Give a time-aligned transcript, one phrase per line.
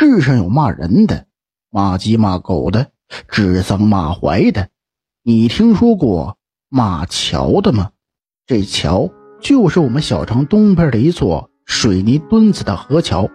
[0.00, 1.26] 世上有骂人的，
[1.72, 2.86] 骂鸡骂狗的，
[3.26, 4.68] 指桑骂槐的。
[5.24, 6.38] 你听说过
[6.68, 7.90] 骂桥的吗？
[8.46, 13.28] 这桥就是我们小城东边的一座水泥墩子的河桥。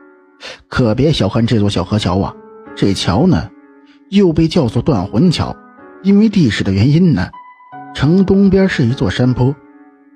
[0.70, 2.34] 可别小看这座小河桥啊！
[2.78, 3.50] 这桥呢，
[4.10, 5.54] 又被叫做断魂桥，
[6.02, 7.30] 因为地势的原因呢，
[7.94, 9.54] 城东边是一座山坡，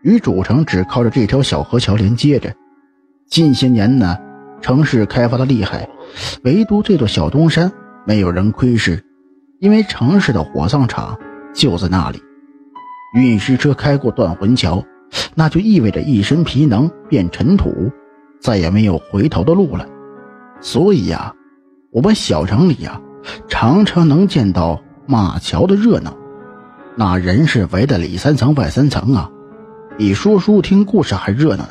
[0.02, 2.56] 与主城只靠着这条小河桥连接着。
[3.30, 4.18] 近些年呢，
[4.68, 5.88] 城市开发的厉害，
[6.44, 7.72] 唯独这座小东山
[8.06, 9.02] 没有人窥视，
[9.62, 11.18] 因为城市的火葬场
[11.56, 12.22] 就在那里。
[13.14, 14.84] 运尸车开过断魂桥，
[15.36, 17.90] 那就意味着一身皮囊变尘土，
[18.42, 19.88] 再也没有回头的路了。
[20.60, 21.34] 所以呀，
[21.90, 23.00] 我们小城里呀，
[23.48, 26.14] 常常能见到马桥的热闹，
[26.98, 29.32] 那人是围的里三层外三层啊，
[29.98, 31.64] 比说书听故事还热闹。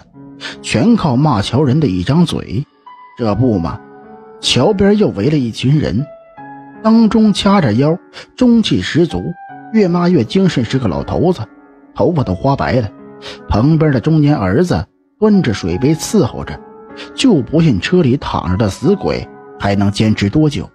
[0.63, 2.67] 全靠骂桥人的一张嘴，
[3.17, 3.81] 这不嘛，
[4.41, 6.05] 桥边又围了一群人，
[6.83, 7.99] 当中掐着腰，
[8.37, 9.33] 中气十足，
[9.73, 11.41] 越骂越精神，是个老头子，
[11.95, 12.91] 头发都花白了，
[13.49, 14.87] 旁边的中年儿子
[15.19, 16.61] 端着水杯伺候着。
[17.15, 19.27] 就不信车里躺着的死鬼
[19.59, 20.69] 还能坚持多久？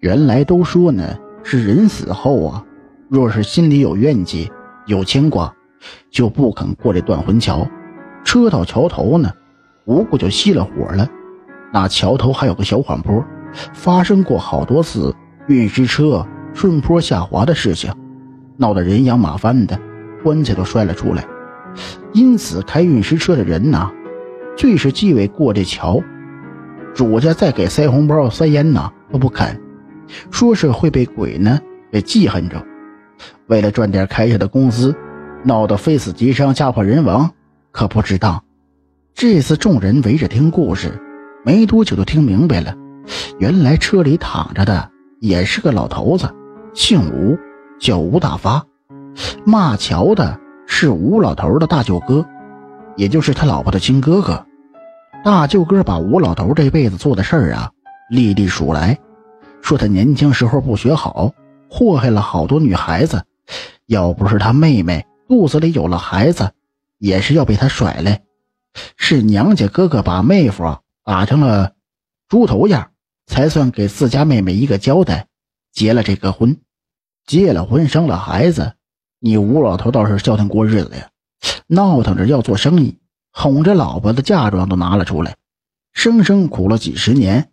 [0.00, 2.64] 原来都说呢，是人死后啊，
[3.08, 4.50] 若是心里有怨气、
[4.86, 5.54] 有牵挂，
[6.10, 7.66] 就不肯过这断魂桥。
[8.22, 9.32] 车到桥头呢，
[9.86, 11.08] 无故就熄了火了。
[11.72, 13.24] 那桥头还有个小缓坡，
[13.72, 15.14] 发生过好多次
[15.46, 17.92] 运尸车顺坡下滑的事情，
[18.56, 19.78] 闹得人仰马翻的，
[20.22, 21.24] 棺材都摔了出来。
[22.12, 23.90] 因此，开运尸车的人呐。
[24.56, 26.02] 最是忌讳过这桥，
[26.92, 29.58] 主家再给塞红包塞烟呢都不肯，
[30.30, 31.58] 说是会被鬼呢
[31.90, 32.62] 给记恨着。
[33.46, 34.94] 为了赚点开销的工资，
[35.44, 37.30] 闹得非死即伤，家破人亡，
[37.72, 38.42] 可不值当。
[39.14, 41.00] 这次众人围着听故事，
[41.44, 42.74] 没多久就听明白了，
[43.38, 46.34] 原来车里躺着的也是个老头子，
[46.74, 47.38] 姓吴，
[47.80, 48.64] 叫吴大发。
[49.44, 52.26] 骂桥的是吴老头的大舅哥，
[52.96, 54.46] 也就是他老婆的亲哥哥。
[55.24, 57.70] 大舅哥把吴老头这辈子做的事儿啊，
[58.10, 58.98] 历历数来，
[59.62, 61.32] 说他年轻时候不学好，
[61.68, 63.24] 祸害了好多女孩子，
[63.86, 66.50] 要不是他妹妹肚子里有了孩子，
[66.98, 68.18] 也是要被他甩了。
[68.96, 71.74] 是娘家哥哥把妹夫打成了
[72.28, 72.92] 猪头样，
[73.26, 75.28] 才算给自家妹妹一个交代，
[75.72, 76.60] 结了这个婚。
[77.26, 78.74] 结了婚生了孩子，
[79.18, 81.10] 你吴老头倒是消停过日子呀，
[81.66, 82.98] 闹腾着要做生意。
[83.32, 85.36] 哄着老婆的嫁妆都拿了出来，
[85.92, 87.52] 生生苦了几十年，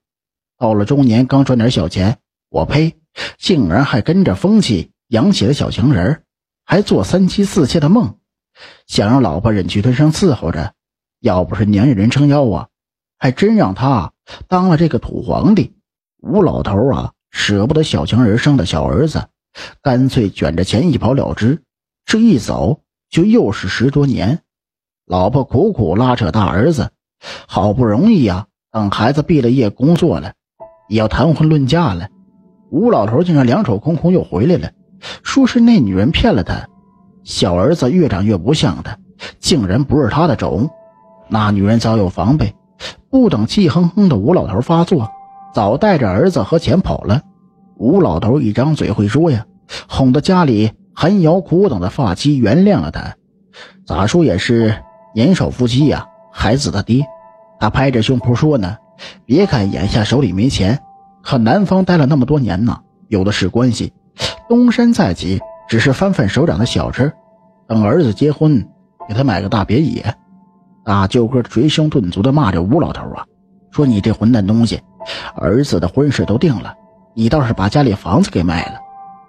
[0.57, 2.17] 到了中年刚赚点小钱，
[2.49, 2.95] 我呸，
[3.37, 6.23] 竟然还跟着风气养起了小情人，
[6.65, 8.17] 还做三妻四妾的梦，
[8.87, 10.73] 想让老婆忍气吞声伺候着。
[11.19, 12.67] 要不是娘家人撑腰啊，
[13.17, 14.13] 还真让他
[14.47, 15.75] 当了这个土皇帝。
[16.21, 19.27] 吴老头啊，舍不得小情人生的小儿子，
[19.81, 21.61] 干脆卷着钱一跑了之。
[22.05, 24.39] 这一走就又是十多年。
[25.05, 26.91] 老婆苦苦拉扯大儿子，
[27.47, 30.33] 好不容易呀，等孩子毕了业工作了，
[30.89, 32.09] 也要谈婚论嫁了。
[32.69, 34.71] 吴老头竟然两手空空又回来了，
[35.23, 36.67] 说是那女人骗了他。
[37.23, 38.97] 小儿子越长越不像他，
[39.39, 40.69] 竟然不是他的种。
[41.29, 42.55] 那女人早有防备，
[43.09, 45.09] 不等气哼哼的吴老头发作，
[45.53, 47.21] 早带着儿子和钱跑了。
[47.77, 49.45] 吴老头一张嘴会说呀，
[49.87, 53.15] 哄得家里寒窑苦等的发妻原谅了他。
[53.85, 54.75] 咋说也是。
[55.15, 57.03] 年少夫妻呀，孩子的爹，
[57.59, 58.77] 他拍着胸脯说呢
[59.25, 60.79] ：“别看眼下手里没钱，
[61.23, 62.77] 可南方待了那么多年呢，
[63.07, 63.93] 有的是关系。
[64.47, 67.11] 东山再起，只是翻翻手掌的小事。
[67.67, 68.63] 等儿子结婚，
[69.07, 70.13] 给他买个大别野。”
[70.87, 73.25] 大舅哥捶胸顿足地骂着吴老头啊，
[73.71, 74.79] 说：“你这混蛋东西，
[75.35, 76.73] 儿子的婚事都定了，
[77.13, 78.79] 你倒是把家里房子给卖了，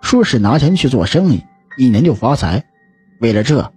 [0.00, 1.44] 说是拿钱去做生意，
[1.76, 2.62] 一年就发财。
[3.20, 3.68] 为了这。”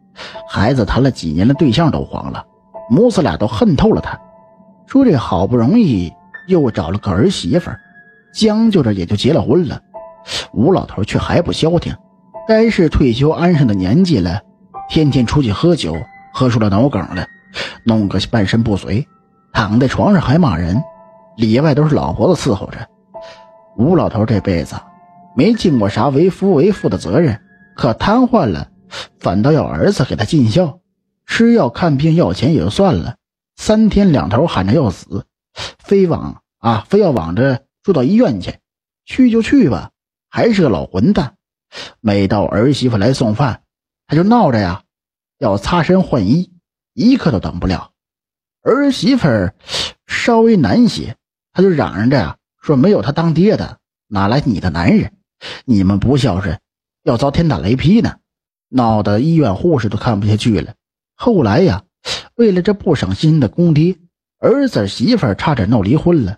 [0.48, 2.46] 孩子谈了几年的对象都黄了，
[2.90, 4.20] 母子俩都恨透了他。
[4.86, 6.14] 说这好不容易
[6.48, 7.72] 又找了个儿媳妇，
[8.32, 9.82] 将就着也就结了婚了。
[10.54, 11.96] 吴老头却还不消停，
[12.48, 14.40] 该是退休安生的年纪了，
[14.88, 15.96] 天天出去喝酒，
[16.34, 17.26] 喝出了脑梗了，
[17.86, 19.08] 弄个半身不遂，
[19.54, 20.82] 躺在床上还骂人，
[21.38, 22.88] 里外都是老婆子伺候着。
[23.78, 24.76] 吴老头这辈子
[25.36, 27.42] 没尽过啥为夫为妇的责任，
[27.76, 28.70] 可瘫痪了。
[29.20, 30.80] 反倒要儿子给他尽孝，
[31.26, 33.16] 吃药看病要钱也就算了，
[33.56, 35.26] 三天两头喊着要死，
[35.80, 38.56] 非往啊非要往着住到医院去，
[39.06, 39.92] 去就去吧，
[40.30, 41.36] 还是个老混蛋。
[42.02, 43.62] 每到儿媳妇来送饭，
[44.08, 44.82] 他就闹着呀，
[45.40, 46.52] 要擦身换衣，
[46.94, 47.92] 一刻都等不了。
[48.62, 49.56] 儿媳妇儿
[50.06, 51.16] 稍微难些，
[51.54, 55.14] 他就嚷嚷着呀，说没有他当爹的，哪来你的男人？
[55.66, 56.60] 你们不孝顺，
[57.04, 58.18] 要遭天打雷劈呢！
[58.70, 60.76] 闹得医院护士都看不下去了。
[61.16, 61.84] 后来呀，
[62.36, 63.98] 为了这不省心的公爹，
[64.40, 66.38] 儿子媳妇儿差点闹离婚了。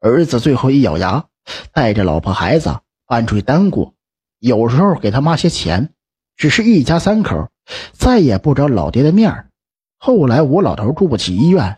[0.00, 1.26] 儿子最后一咬牙，
[1.72, 3.94] 带着老婆孩子搬出去单过，
[4.38, 5.92] 有时候给他妈些钱，
[6.36, 7.50] 只是一家三口，
[7.92, 9.47] 再也不着老爹的面儿。
[10.00, 11.76] 后来吴老头住不起医院，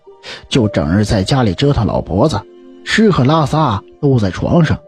[0.50, 2.38] 就整日在家里折腾老婆子，
[2.84, 4.78] 吃喝拉撒都在床上。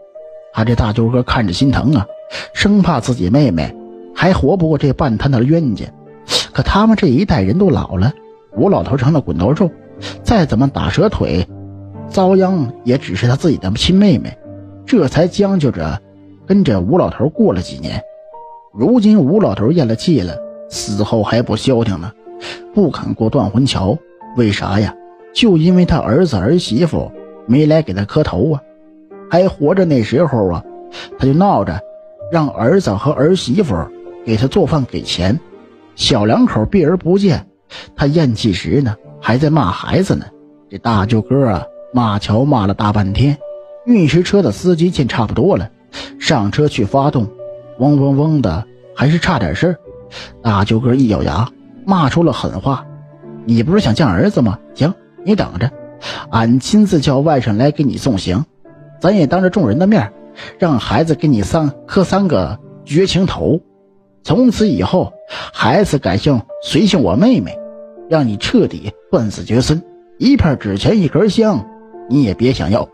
[0.53, 2.05] 他这大舅哥看着心疼啊，
[2.53, 3.75] 生怕自己妹妹
[4.15, 5.85] 还活不过这半摊的冤家。
[6.53, 8.13] 可他们这一代人都老了，
[8.55, 9.71] 吴老头成了滚头肉，
[10.21, 11.47] 再怎么打折腿，
[12.09, 14.37] 遭殃也只是他自己的亲妹妹。
[14.85, 15.99] 这才将就着
[16.45, 17.99] 跟着吴老头过了几年。
[18.71, 20.37] 如今吴老头咽了气了，
[20.69, 22.11] 死后还不消停呢。
[22.73, 23.97] 不肯过断魂桥，
[24.35, 24.93] 为啥呀？
[25.33, 27.11] 就因为他儿子儿媳妇
[27.47, 28.61] 没来给他磕头啊！
[29.29, 30.63] 还活着那时候啊，
[31.17, 31.79] 他就闹着
[32.31, 33.75] 让儿子和儿媳妇
[34.25, 35.39] 给他做饭给钱。
[35.95, 37.47] 小两口避而不见，
[37.95, 40.25] 他咽气时呢，还在骂孩子呢。
[40.69, 43.37] 这大舅哥啊，骂桥骂了大半天。
[43.85, 45.69] 运石车的司机见差不多了，
[46.19, 47.27] 上车去发动，
[47.79, 48.65] 嗡嗡嗡的，
[48.95, 49.75] 还是差点事儿。
[50.41, 51.49] 大舅哥一咬牙。
[51.85, 52.85] 骂出了狠话
[53.45, 54.59] ：“你不是想见儿子吗？
[54.73, 54.93] 行，
[55.25, 55.71] 你等着，
[56.29, 58.45] 俺亲自叫外甥来给你送行。
[58.99, 60.13] 咱也当着众人的面，
[60.59, 63.59] 让孩子给你三磕三个绝情头。
[64.23, 65.11] 从此以后，
[65.53, 67.57] 孩子改姓随姓我妹妹，
[68.09, 69.83] 让你彻底断子绝孙。
[70.17, 71.65] 一片纸钱一根香，
[72.09, 72.87] 你也别想要。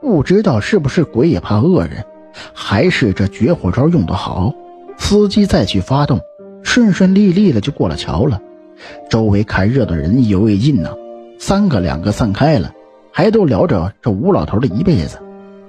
[0.00, 2.04] 不知道是不是鬼也怕恶人，
[2.54, 4.54] 还是这绝活招用得好？
[4.96, 6.20] 司机再去发动。”
[6.68, 8.42] 顺顺利利的就过了桥了，
[9.08, 10.90] 周围看热闹的人意犹未尽呢。
[11.38, 12.72] 三个两个散开了，
[13.10, 15.18] 还都聊着这吴老头的一辈子。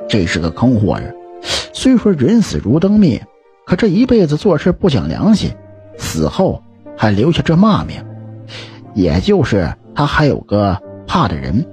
[0.10, 1.06] 这是个坑货呀！
[1.72, 3.26] 虽说人死如灯灭，
[3.66, 5.52] 可这一辈子做事不讲良心，
[5.98, 6.62] 死后
[6.98, 8.04] 还留下这骂名。
[8.94, 11.66] 也就是他还有个怕的人，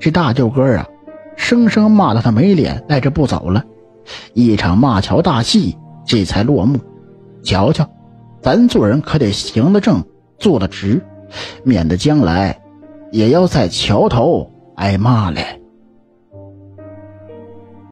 [0.00, 0.88] 这大舅哥啊，
[1.36, 3.64] 生生骂得他没脸赖着不走了。
[4.32, 6.80] 一场骂桥大戏这才落幕。
[7.44, 7.88] 瞧瞧。
[8.44, 10.04] 咱做人可得行得正，
[10.38, 11.00] 坐得直，
[11.62, 12.60] 免得将来
[13.10, 15.62] 也要在桥头挨骂嘞。